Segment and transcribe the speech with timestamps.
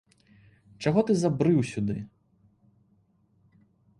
[0.85, 1.97] Чаго ты забрыў сюды?